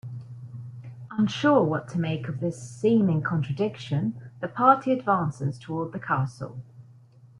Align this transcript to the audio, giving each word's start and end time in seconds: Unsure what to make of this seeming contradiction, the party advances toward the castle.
Unsure 1.11 1.61
what 1.61 1.87
to 1.89 1.99
make 1.99 2.27
of 2.27 2.39
this 2.39 2.59
seeming 2.59 3.21
contradiction, 3.21 4.19
the 4.39 4.47
party 4.47 4.91
advances 4.93 5.59
toward 5.59 5.91
the 5.91 5.99
castle. 5.99 6.59